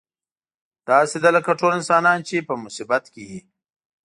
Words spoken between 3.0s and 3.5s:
کې وي.